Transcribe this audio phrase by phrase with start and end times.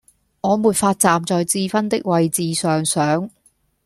[0.41, 3.29] 我沒法站在智勳的位置上想